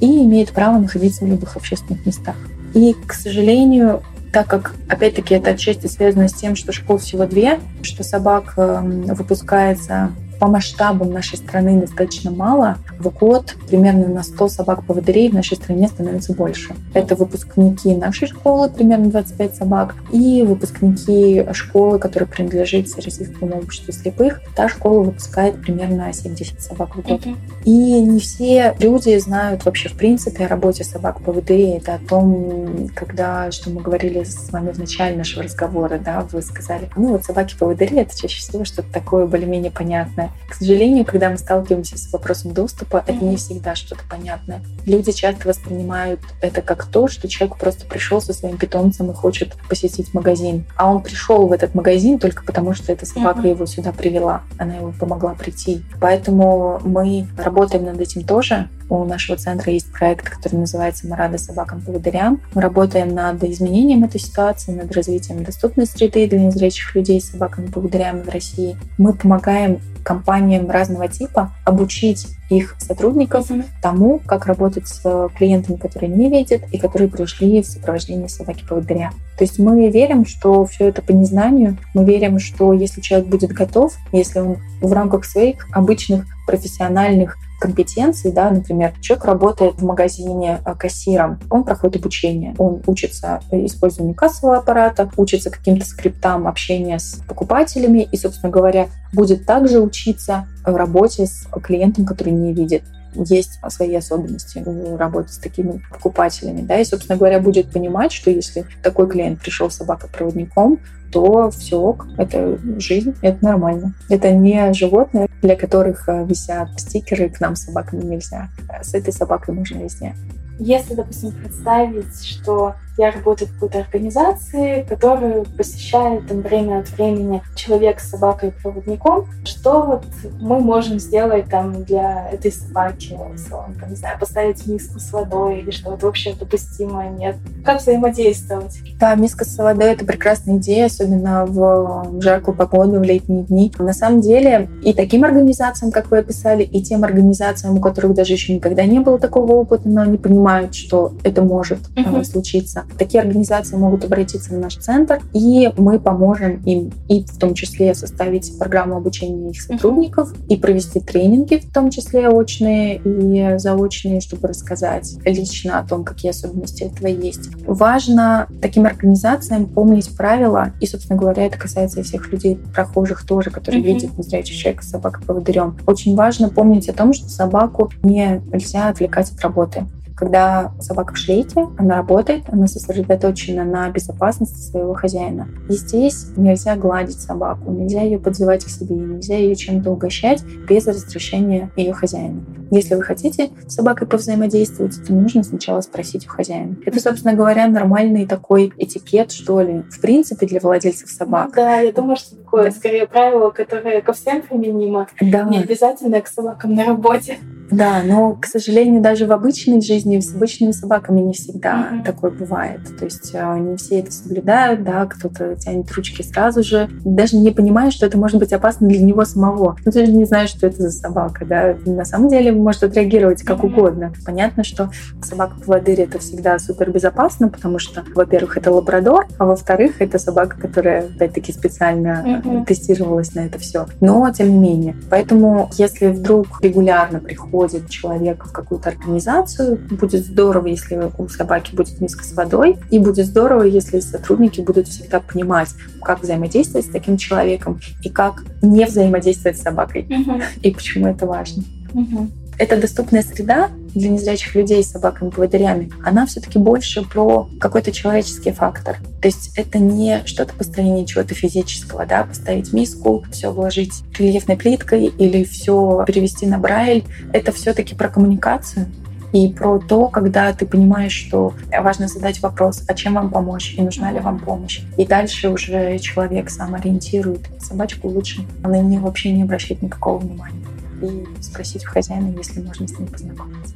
[0.00, 2.36] и имеет право находиться в любых общественных местах.
[2.74, 4.02] И, к сожалению,
[4.32, 9.02] так как, опять-таки, это отчасти связано с тем, что школ всего две, что собак эм,
[9.02, 12.78] выпускается по масштабам нашей страны достаточно мало.
[12.98, 16.74] В год примерно на 100 собак-поводырей в нашей стране становится больше.
[16.92, 24.40] Это выпускники нашей школы, примерно 25 собак, и выпускники школы, которая принадлежит Российскому обществу слепых.
[24.54, 27.20] Та школа выпускает примерно 70 собак в год.
[27.24, 27.36] Uh-huh.
[27.64, 31.78] И не все люди знают вообще в принципе о работе собак-поводырей.
[31.78, 36.42] Это о том, когда, что мы говорили с вами в начале нашего разговора, да, вы
[36.42, 40.48] сказали, ну вот собаки-поводыри— это чаще всего что-то такое более-менее понятное понятное.
[40.48, 44.62] К сожалению, когда мы сталкиваемся с вопросом доступа, это не всегда что-то понятное.
[44.86, 49.54] Люди часто воспринимают это как то, что человек просто пришел со своим питомцем и хочет
[49.68, 50.64] посетить магазин.
[50.76, 53.50] А он пришел в этот магазин только потому, что эта собака mm-hmm.
[53.50, 54.42] его сюда привела.
[54.58, 55.84] Она ему помогла прийти.
[56.00, 58.68] Поэтому мы работаем над этим тоже.
[58.94, 62.40] У нашего центра есть проект, который называется «Мы рады собакам-поводырям».
[62.54, 68.22] Мы работаем над изменением этой ситуации, над развитием доступной среды для незрячих людей с собаками-поводырями
[68.22, 68.76] в России.
[68.96, 73.64] Мы помогаем компаниям разного типа обучить их сотрудников mm-hmm.
[73.82, 79.10] тому, как работать с клиентами, которые не видят и которые пришли в сопровождении собаки-поводыря.
[79.36, 81.78] То есть мы верим, что все это по незнанию.
[81.94, 88.30] Мы верим, что если человек будет готов, если он в рамках своих обычных профессиональных компетенций,
[88.30, 94.58] да, например, человек работает в магазине э, кассиром, он проходит обучение, он учится использованию кассового
[94.58, 100.46] аппарата, учится каким-то скриптам общения с покупателями и, собственно говоря, будет также учиться
[100.76, 102.82] работе с клиентом, который не видит
[103.14, 108.30] есть свои особенности в работе с такими покупателями, да, и, собственно говоря, будет понимать, что
[108.30, 110.78] если такой клиент пришел с собакой-проводником,
[111.12, 113.94] то все ок, это жизнь, это нормально.
[114.08, 118.48] Это не животные, для которых э, висят стикеры «к нам собаками нельзя».
[118.82, 120.16] С этой собакой можно везде.
[120.58, 127.42] Если, допустим, представить, что я работаю в какой-то организации, которую посещает там, время от времени
[127.54, 129.26] человек с собакой-проводником.
[129.44, 130.04] Что вот
[130.40, 133.18] мы можем сделать там для этой собаки?
[133.34, 137.36] Условно, там, не знаю, поставить миску с водой или что-то вообще допустимо нет?
[137.64, 138.78] Как взаимодействовать?
[138.98, 143.72] Да, миска с водой— это прекрасная идея, особенно в жаркую погоду, в летние дни.
[143.78, 148.34] На самом деле и таким организациям, как вы описали, и тем организациям, у которых даже
[148.34, 152.24] еще никогда не было такого опыта, но они понимают, что это может uh-huh.
[152.24, 157.54] случиться, такие организации могут обратиться в наш центр, и мы поможем им и в том
[157.54, 164.20] числе составить программу обучения их сотрудников, и провести тренинги, в том числе очные и заочные,
[164.20, 167.50] чтобы рассказать лично о том, какие особенности этого есть.
[167.66, 173.50] Важно таким организациям помнить правила, и, собственно говоря, это касается и всех людей, прохожих тоже,
[173.50, 173.86] которые mm-hmm.
[173.86, 175.78] видят незрячий человек с собакой-поводырем.
[175.86, 179.86] Очень важно помнить о том, что собаку не нельзя отвлекать от работы.
[180.16, 185.48] Когда собака в шлейке, она работает, она сосредоточена на безопасности своего хозяина.
[185.68, 190.86] И здесь нельзя гладить собаку, нельзя ее подзывать к себе, нельзя ее чем-то угощать без
[190.86, 192.44] разрешения ее хозяина.
[192.70, 196.76] Если вы хотите с собакой повзаимодействовать, то нужно сначала спросить у хозяина.
[196.84, 201.52] Это, собственно говоря, нормальный такой этикет, что ли, в принципе, для владельцев собак.
[201.54, 205.44] Да, я думаю, что такое скорее правило, которое ко всем применимо, да.
[205.44, 207.38] не обязательно к собакам на работе.
[207.74, 212.04] Да, но, к сожалению, даже в обычной жизни с обычными собаками не всегда mm-hmm.
[212.04, 212.80] такое бывает.
[212.98, 217.50] То есть э, не все это соблюдают, да, кто-то тянет ручки сразу же, даже не
[217.50, 219.76] понимая, что это может быть опасно для него самого.
[219.84, 221.74] Ну, ты же не знаешь, что это за собака, да.
[221.84, 223.66] На самом деле может отреагировать как mm-hmm.
[223.66, 224.12] угодно.
[224.24, 224.90] Понятно, что
[225.22, 231.06] собака-поводырь это всегда супер безопасно, потому что, во-первых, это лабрадор, а во-вторых, это собака, которая,
[231.06, 232.66] опять-таки, специально mm-hmm.
[232.66, 233.86] тестировалась на это все.
[234.00, 234.96] Но, тем не менее.
[235.10, 241.74] Поэтому, если вдруг регулярно приходит приходит человек в какую-то организацию, будет здорово, если у собаки
[241.74, 245.70] будет миска с водой, и будет здорово, если сотрудники будут всегда понимать,
[246.02, 250.40] как взаимодействовать с таким человеком и как не взаимодействовать с собакой, угу.
[250.62, 251.62] и почему это важно.
[251.92, 252.30] Угу.
[252.58, 258.98] Эта доступная среда для незрячих людей с собаками-поводырями, она все-таки больше про какой-то человеческий фактор.
[259.20, 265.06] То есть это не что-то построение чего-то физического, да, поставить миску, все вложить рельефной плиткой
[265.06, 267.04] или все перевести на брайль.
[267.32, 268.86] Это все-таки про коммуникацию,
[269.32, 273.82] и про то, когда ты понимаешь, что важно задать вопрос, а чем вам помочь, и
[273.82, 274.82] нужна ли вам помощь.
[274.96, 280.18] И дальше уже человек сам ориентирует собачку лучше, а на нее вообще не обращать никакого
[280.18, 280.64] внимания.
[281.02, 283.74] И спросить у хозяина, если можно с ним познакомиться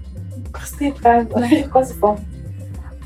[0.68, 2.24] простые правила, легко запомнить.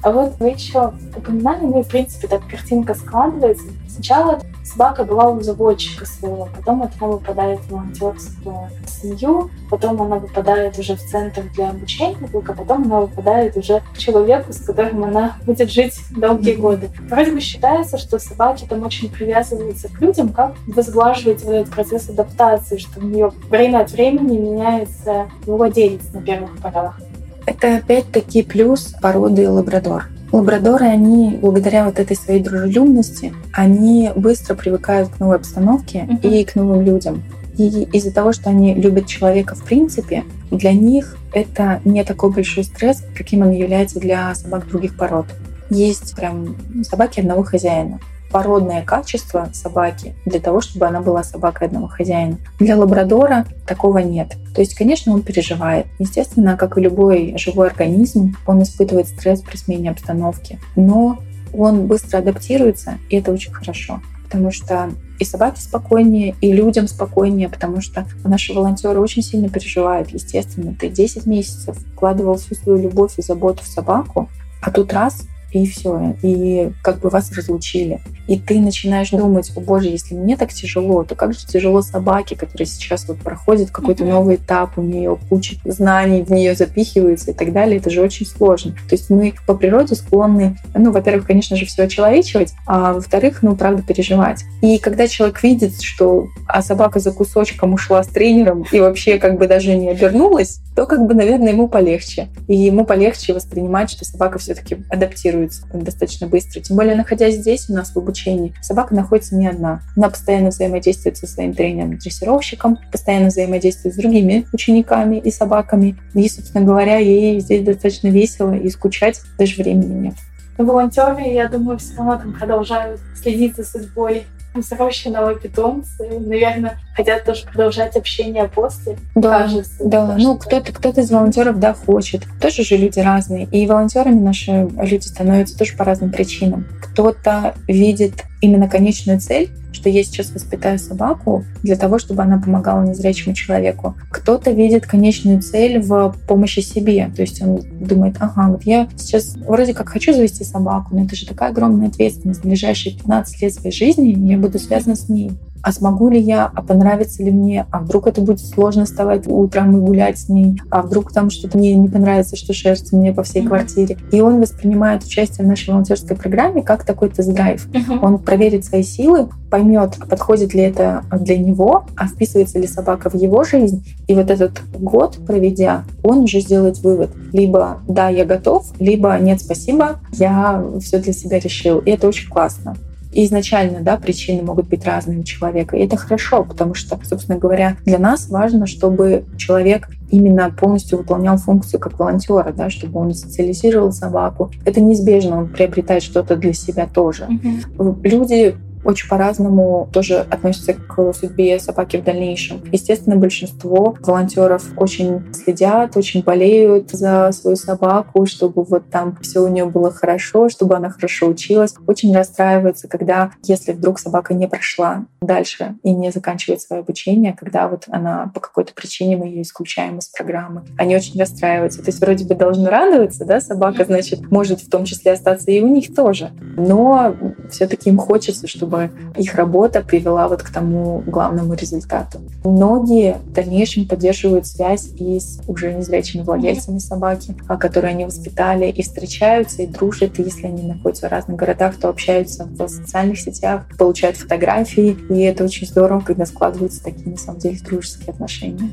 [0.02, 3.66] А вот вы еще упоминали, ну, в принципе, так картинка складывается.
[3.88, 10.16] Сначала собака была у заводчика своего, потом от него выпадает в волонтерскую семью, потом она
[10.16, 15.04] выпадает уже в центр для обучения, только потом она выпадает уже к человеку, с которым
[15.04, 16.90] она будет жить долгие годы.
[17.08, 22.78] Вроде бы считается, что собаки там очень привязываются к людям, как вот этот процесс адаптации,
[22.78, 26.98] что у нее время от времени меняется владелец на первых порах.
[27.46, 30.08] Это опять-таки плюс породы лабрадор.
[30.30, 36.40] Лабрадоры, они благодаря вот этой своей дружелюбности, они быстро привыкают к новой обстановке uh-huh.
[36.40, 37.22] и к новым людям.
[37.58, 42.64] И из-за того, что они любят человека в принципе, для них это не такой большой
[42.64, 45.26] стресс, каким он является для собак других пород.
[45.68, 48.00] Есть прям собаки одного хозяина
[48.32, 52.38] породное качество собаки для того, чтобы она была собакой одного хозяина.
[52.58, 54.36] Для лабрадора такого нет.
[54.54, 55.86] То есть, конечно, он переживает.
[55.98, 60.58] Естественно, как и любой живой организм, он испытывает стресс при смене обстановки.
[60.74, 61.18] Но
[61.54, 64.00] он быстро адаптируется, и это очень хорошо.
[64.24, 70.10] Потому что и собаке спокойнее, и людям спокойнее, потому что наши волонтеры очень сильно переживают,
[70.10, 70.74] естественно.
[70.78, 74.28] Ты 10 месяцев вкладывал всю свою любовь и заботу в собаку,
[74.62, 76.16] а тут раз и все.
[76.22, 78.00] И как бы вас разлучили.
[78.26, 82.36] И ты начинаешь думать, о боже, если мне так тяжело, то как же тяжело собаке,
[82.36, 87.34] которая сейчас вот проходит какой-то новый этап, у нее куча знаний в нее запихивается и
[87.34, 87.78] так далее.
[87.78, 88.72] Это же очень сложно.
[88.88, 93.56] То есть мы по природе склонны, ну, во-первых, конечно же, все очеловечивать, а во-вторых, ну,
[93.56, 94.44] правда, переживать.
[94.62, 99.38] И когда человек видит, что а собака за кусочком ушла с тренером и вообще как
[99.38, 102.28] бы даже не обернулась, то как бы, наверное, ему полегче.
[102.48, 105.41] И ему полегче воспринимать, что собака все-таки адаптируется
[105.72, 106.60] достаточно быстро.
[106.60, 109.82] Тем более, находясь здесь у нас в обучении, собака находится не одна.
[109.96, 115.96] Она постоянно взаимодействует со своим тренером-дрессировщиком, постоянно взаимодействует с другими учениками и собаками.
[116.14, 120.14] И, собственно говоря, ей здесь достаточно весело и скучать даже времени нет.
[120.58, 127.44] Волонтеры, я думаю, все равно там продолжают следить за судьбой взросшие питомцы, наверное, хотят тоже
[127.46, 128.96] продолжать общение после.
[129.14, 130.16] Да, кажется, да.
[130.18, 132.24] Ну, кто-то кто из волонтеров, да, хочет.
[132.40, 133.46] Тоже же люди разные.
[133.46, 136.66] И волонтерами наши люди становятся тоже по разным причинам.
[136.82, 142.84] Кто-то видит именно конечную цель что я сейчас воспитаю собаку для того, чтобы она помогала
[142.84, 143.96] незрячему человеку.
[144.10, 147.10] Кто-то видит конечную цель в помощи себе.
[147.14, 151.16] То есть он думает, ага, вот я сейчас вроде как хочу завести собаку, но это
[151.16, 152.40] же такая огромная ответственность.
[152.40, 155.32] В ближайшие 15 лет своей жизни я буду связана с ней.
[155.62, 159.76] А смогу ли я, а понравится ли мне, а вдруг это будет сложно вставать утром
[159.76, 163.22] и гулять с ней, а вдруг там что-то мне не понравится, что шерстится мне по
[163.22, 163.98] всей квартире.
[164.10, 167.66] И он воспринимает участие в нашей волонтерской программе как такой тест-драйв.
[168.00, 173.14] Он проверит свои силы, поймет, подходит ли это для него, а вписывается ли собака в
[173.14, 173.84] его жизнь.
[174.06, 177.10] И вот этот год, проведя, он уже сделает вывод.
[177.32, 181.78] Либо да, я готов, либо нет, спасибо, я все для себя решил.
[181.78, 182.76] И это очень классно.
[183.12, 185.76] И изначально, да, причины могут быть разные у человека.
[185.76, 191.36] И это хорошо, потому что, собственно говоря, для нас важно, чтобы человек именно полностью выполнял
[191.36, 194.50] функцию как волонтера, да, чтобы он социализировал собаку.
[194.64, 197.24] Это неизбежно, он приобретает что-то для себя тоже.
[197.24, 198.08] Mm-hmm.
[198.08, 202.62] Люди очень по-разному тоже относятся к судьбе собаки в дальнейшем.
[202.72, 209.48] Естественно, большинство волонтеров очень следят, очень болеют за свою собаку, чтобы вот там все у
[209.48, 211.74] нее было хорошо, чтобы она хорошо училась.
[211.86, 217.68] Очень расстраиваются, когда, если вдруг собака не прошла дальше и не заканчивает свое обучение, когда
[217.68, 220.64] вот она по какой-то причине мы ее исключаем из программы.
[220.76, 221.80] Они очень расстраиваются.
[221.80, 225.60] То есть вроде бы должны радоваться, да, собака, значит, может в том числе остаться и
[225.60, 226.30] у них тоже.
[226.56, 227.14] Но
[227.50, 232.20] все-таки им хочется, чтобы чтобы их работа привела вот к тому главному результату.
[232.44, 238.70] Многие в дальнейшем поддерживают связь и с уже незрячими владельцами собаки, а, которые они воспитали,
[238.70, 240.18] и встречаются, и дружат.
[240.18, 244.96] И если они находятся в разных городах, то общаются в социальных сетях, получают фотографии.
[245.10, 248.70] И это очень здорово, когда складываются такие, на самом деле, дружеские отношения.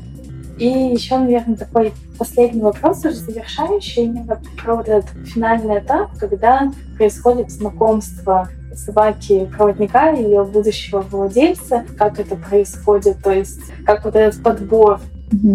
[0.58, 7.50] И еще, наверное, такой последний вопрос, уже завершающий, именно про этот финальный этап, когда происходит
[7.50, 15.00] знакомство собаки-проводника, ее будущего владельца, как это происходит, то есть как вот этот подбор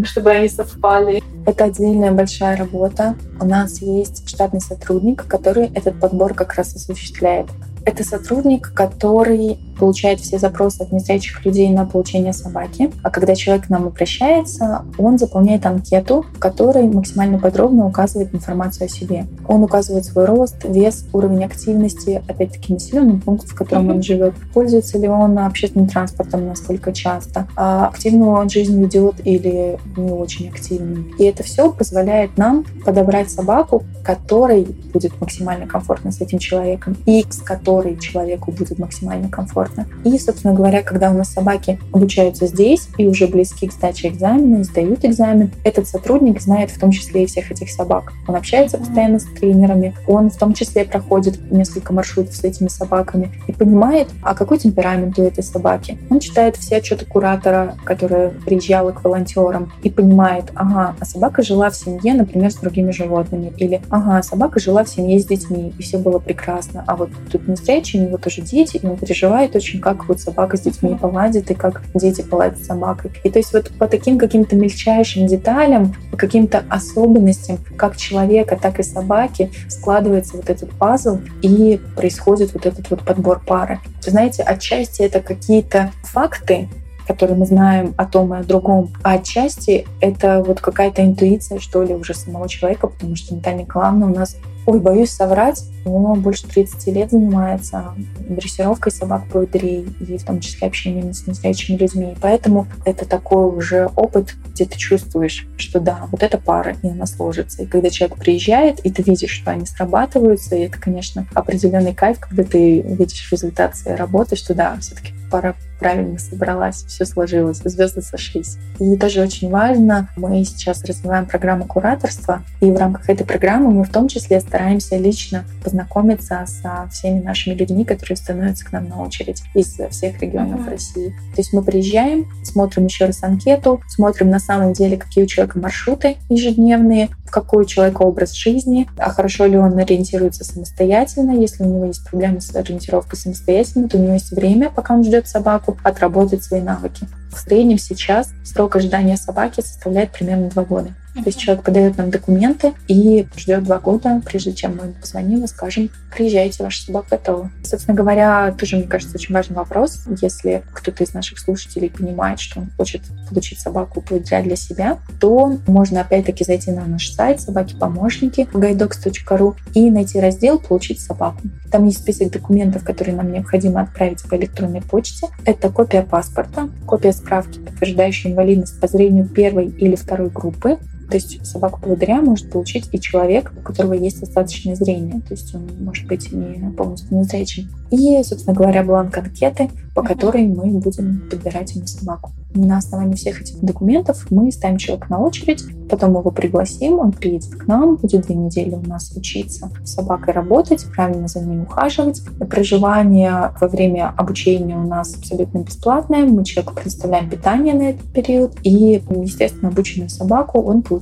[0.06, 1.22] чтобы они совпали.
[1.46, 3.16] Это отдельная большая работа.
[3.40, 7.48] У нас есть штатный сотрудник, который этот подбор как раз осуществляет.
[7.86, 12.92] Это сотрудник, который получает все запросы от незрячих людей на получение собаки.
[13.04, 18.86] А когда человек к нам обращается, он заполняет анкету, в которой максимально подробно указывает информацию
[18.86, 19.28] о себе.
[19.48, 24.98] Он указывает свой рост, вес, уровень активности, опять-таки населенный пункт, в котором он живет, пользуется
[24.98, 31.06] ли он общественным транспортом, насколько часто, а активную он жизнь ведет или не очень активную.
[31.20, 37.26] И это все позволяет нам подобрать собаку, которой будет максимально комфортно с этим человеком и
[37.30, 39.88] с которой человеку будет максимально комфортно комфортно.
[40.04, 44.64] И, собственно говоря, когда у нас собаки обучаются здесь и уже близки к сдаче экзамена,
[44.64, 48.14] сдают экзамен, этот сотрудник знает в том числе и всех этих собак.
[48.28, 53.32] Он общается постоянно с тренерами, он в том числе проходит несколько маршрутов с этими собаками
[53.48, 55.98] и понимает, а какой темперамент у этой собаки.
[56.10, 61.70] Он читает все отчеты куратора, которая приезжала к волонтерам, и понимает, ага, а собака жила
[61.70, 65.82] в семье, например, с другими животными, или ага, собака жила в семье с детьми, и
[65.82, 69.56] все было прекрасно, а вот тут не встреча, у него тоже дети, и он переживает
[69.56, 73.12] очень, как вот собака с детьми поладит и как дети поладят с собакой.
[73.24, 78.80] И то есть вот по таким каким-то мельчайшим деталям, по каким-то особенностям, как человека, так
[78.80, 83.80] и собаки, складывается вот этот пазл и происходит вот этот вот подбор пары.
[84.06, 86.70] Вы знаете, отчасти это какие-то факты,
[87.08, 91.82] которые мы знаем о том и о другом, а отчасти это вот какая-то интуиция, что
[91.82, 96.48] ли, уже самого человека, потому что Наталья Николаевна у нас Ой, боюсь соврать, но больше
[96.48, 97.94] 30 лет занимается
[98.28, 102.16] дрессировкой собак-поводырей и в том числе общением с незрячими людьми.
[102.20, 107.06] Поэтому это такой уже опыт, где ты чувствуешь, что да, вот эта пара, и она
[107.06, 107.62] сложится.
[107.62, 112.20] И когда человек приезжает, и ты видишь, что они срабатываются, и это, конечно, определенный кайф,
[112.20, 115.56] когда ты видишь результат своей работы, что да, все-таки пара
[115.86, 118.58] правильно собралась, все сложилось, звезды сошлись.
[118.80, 123.84] И тоже очень важно, мы сейчас развиваем программу кураторства, и в рамках этой программы мы
[123.84, 129.04] в том числе стараемся лично познакомиться со всеми нашими людьми, которые становятся к нам на
[129.04, 130.72] очередь из всех регионов mm-hmm.
[130.72, 131.10] России.
[131.10, 135.60] То есть мы приезжаем, смотрим еще раз анкету, смотрим на самом деле, какие у человека
[135.60, 141.32] маршруты ежедневные, какой у человека образ жизни, а хорошо ли он ориентируется самостоятельно.
[141.32, 145.04] Если у него есть проблемы с ориентировкой самостоятельно, то у него есть время, пока он
[145.04, 147.08] ждет собаку, отработать свои навыки.
[147.32, 150.94] В среднем сейчас срок ожидания собаки составляет примерно два года.
[151.16, 155.44] То есть человек подает нам документы и ждет два года, прежде чем мы ему позвоним
[155.46, 157.52] и скажем, приезжайте, ваша собака готова.
[157.64, 160.04] Собственно говоря, тоже, мне кажется, очень важный вопрос.
[160.22, 165.58] Если кто-то из наших слушателей понимает, что он хочет получить собаку поводыря для себя, то
[165.68, 171.42] можно опять-таки зайти на наш сайт собаки-помощники guidox.ru и найти раздел «Получить собаку».
[171.72, 175.28] Там есть список документов, которые нам необходимо отправить по электронной почте.
[175.46, 180.78] Это копия паспорта, копия справки, подтверждающей инвалидность по зрению первой или второй группы,
[181.10, 185.22] То есть собаку-поводыря может получить и человек, у которого есть остаточное зрение.
[185.22, 187.70] То есть он может быть не полностью незрячим.
[187.92, 192.32] И, собственно говоря, бланк анкеты, по которой мы будем подбирать ему собаку.
[192.54, 197.54] На основании всех этих документов мы ставим человека на очередь, потом его пригласим, он приедет
[197.54, 202.22] к нам, будет две недели у нас учиться с собакой работать, правильно за ней ухаживать.
[202.50, 206.26] Проживание во время обучения у нас абсолютно бесплатное.
[206.26, 208.54] Мы человеку предоставляем питание на этот период.
[208.64, 210.95] И, естественно, обученную собаку он получает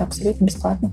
[0.00, 0.90] абсолютно бесплатно.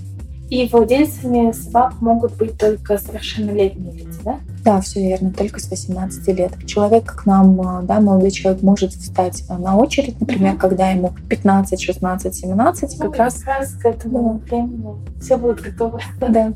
[0.49, 4.39] И владельцами собак могут быть только совершеннолетние лица, да?
[4.63, 6.53] Да, все верно, только с 18 лет.
[6.65, 10.57] Человек к нам, да, молодой человек может встать на очередь, например, mm-hmm.
[10.57, 13.33] когда ему 15, 16, 17, ну, как раз...
[13.41, 14.55] Как раз к этому да.
[14.55, 15.99] времени все будут готовы.
[16.19, 16.53] Да.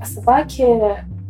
[0.00, 0.66] А собаки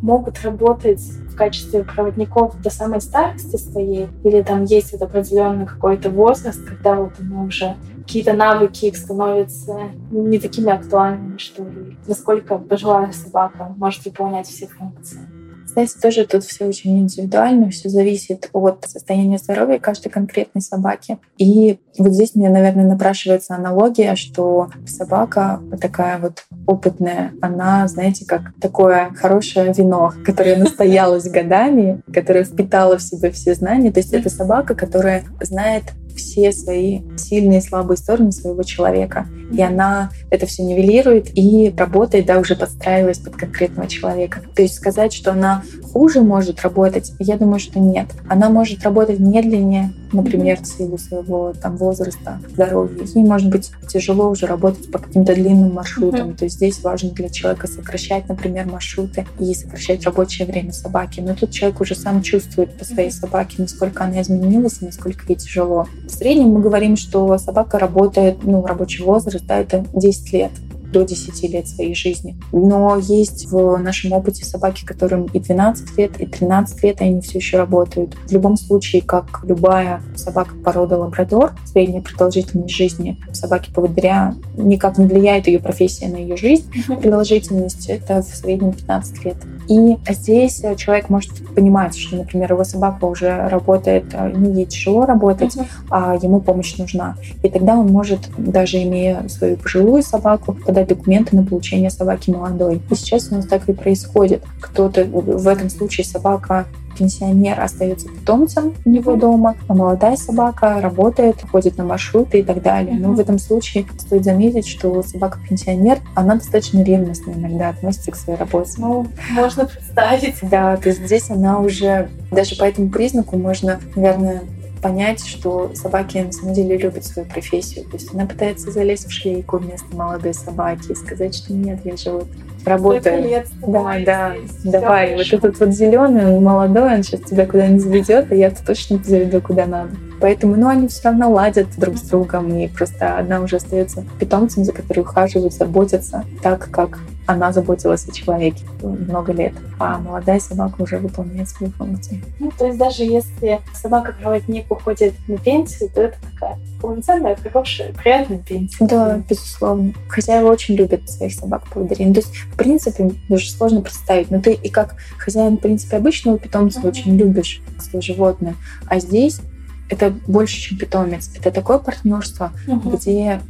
[0.01, 6.09] могут работать в качестве проводников до самой старости своей, или там есть вот определенный какой-то
[6.09, 7.75] возраст, когда вот они уже
[8.07, 11.97] какие-то навыки становятся не такими актуальными, что ли.
[12.07, 15.19] Насколько пожилая собака может выполнять все функции.
[15.67, 21.19] Знаете, тоже тут все очень индивидуально, все зависит от состояния здоровья каждой конкретной собаки.
[21.37, 28.53] И вот здесь мне, наверное, напрашивается аналогия, что собака такая вот опытная, она, знаете, как
[28.61, 33.91] такое хорошее вино, которое настоялось годами, которое впитало в себя все знания.
[33.91, 35.83] То есть это собака, которая знает
[36.17, 39.27] все свои сильные и слабые стороны своего человека.
[39.51, 44.41] И она это все нивелирует и работает, да, уже подстраиваясь под конкретного человека.
[44.55, 45.63] То есть сказать, что она
[45.93, 48.07] хуже может работать, я думаю, что нет.
[48.27, 53.03] Она может работать медленнее, например, в силу своего там, возраста, здоровья.
[53.03, 56.35] Ей может быть тяжело уже работать по каким-то длинным маршрутам.
[56.35, 61.21] То есть здесь важно для человека сокращать, например, маршруты и сокращать рабочее время собаки.
[61.21, 65.35] Но тут человек уже сам чувствует по своей собаке, насколько она изменилась и насколько ей
[65.35, 65.87] тяжело.
[66.05, 70.51] В среднем мы говорим, что собака работает, ну, рабочий возраст, да, это 10 лет
[70.91, 72.37] до 10 лет своей жизни.
[72.51, 77.21] Но есть в нашем опыте собаки, которым и 12 лет, и 13 лет, и они
[77.21, 78.15] все еще работают.
[78.27, 85.47] В любом случае, как любая собака породы лабрадор, средняя продолжительность жизни собаки-поводыря никак не влияет
[85.47, 86.71] ее профессия на ее жизнь.
[86.87, 89.37] Продолжительность— это в среднем 15 лет.
[89.67, 95.05] И здесь человек может понимать, что, например, его собака уже работает, э, ну, ей тяжело
[95.05, 95.65] работать, uh-huh.
[95.89, 97.17] а ему помощь нужна.
[97.43, 102.81] И тогда он может, даже имея свою пожилую собаку, подать документы на получение собаки молодой.
[102.89, 104.43] И сейчас у нас так и происходит.
[104.61, 106.67] Кто-то в этом случае собака
[106.97, 112.61] пенсионер остается питомцем у него дома, а молодая собака работает, ходит на маршруты и так
[112.61, 112.95] далее.
[112.95, 118.39] Но в этом случае стоит заметить, что собака-пенсионер, она достаточно ревностно иногда относится к своей
[118.39, 118.73] работе.
[118.77, 120.35] Ну, можно представить.
[120.41, 124.41] Да, то есть здесь она уже, даже по этому признаку можно, наверное,
[124.81, 127.85] понять, что собаки на самом деле любят свою профессию.
[127.85, 131.97] То есть она пытается залезть в шлейку вместо молодой собаки и сказать, что нет, я
[131.97, 132.27] же вот
[132.65, 133.43] работаю.
[133.65, 135.15] Да, да, давай.
[135.15, 139.41] Вот этот вот зеленый, он молодой, он сейчас тебя куда-нибудь заведет, а я-то точно заведу
[139.41, 139.91] куда надо.
[140.19, 144.63] Поэтому, ну, они все равно ладят друг с другом, и просто одна уже остается питомцем,
[144.63, 150.81] за которой ухаживают, заботятся так, как она заботилась о человеке много лет, а молодая собака
[150.81, 152.21] уже выполняет свою функцию.
[152.39, 158.39] Ну, то есть даже если собака-проводник уходит на пенсию, то это такая полноценная, хорошая, приятная
[158.39, 158.85] пенсия.
[158.85, 159.93] Да, безусловно.
[160.07, 162.13] Хозяева очень любят своих собак-поводырей.
[162.13, 164.31] То есть, в принципе, даже сложно представить.
[164.31, 166.89] Но ты и как хозяин, в принципе, обычного питомца uh-huh.
[166.89, 168.55] очень любишь свое животное.
[168.87, 169.41] А здесь
[169.89, 171.29] это больше, чем питомец.
[171.35, 172.97] Это такое партнерство, uh-huh.
[172.97, 173.41] где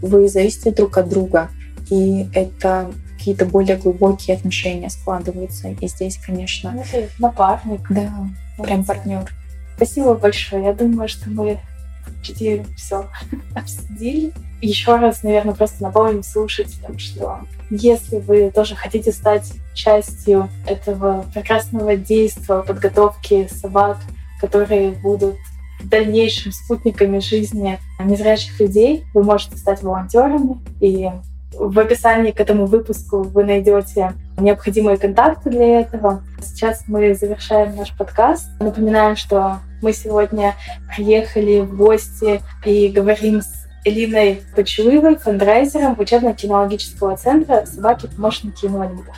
[0.00, 1.50] вы зависите друг от друга.
[1.90, 2.90] И это
[3.26, 5.70] какие-то более глубокие отношения складываются.
[5.80, 6.72] И здесь, конечно...
[6.72, 7.80] Ну, напарник.
[7.90, 8.28] Да,
[8.62, 9.28] прям партнер.
[9.74, 10.66] Спасибо большое.
[10.66, 11.58] Я думаю, что мы
[12.04, 13.10] почти все
[13.56, 14.32] обсудили.
[14.62, 21.96] Еще раз, наверное, просто напомним слушателям, что если вы тоже хотите стать частью этого прекрасного
[21.96, 23.98] действия подготовки собак,
[24.40, 25.34] которые будут
[25.80, 31.10] в дальнейшем спутниками жизни незрячих людей, вы можете стать волонтерами и
[31.58, 36.22] в описании к этому выпуску вы найдете необходимые контакты для этого.
[36.42, 38.46] Сейчас мы завершаем наш подкаст.
[38.60, 40.54] Напоминаем, что мы сегодня
[40.94, 49.14] приехали в гости и говорим с Элиной Почуевой, фандрайзером учебно-кинологического центра «Собаки-помощники инвалидов».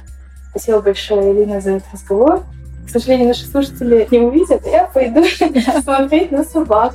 [0.51, 2.43] Спасибо большое, Элина, за этот разговор.
[2.86, 5.24] К сожалению, наши слушатели не увидят, я пойду
[5.82, 6.95] смотреть на собак.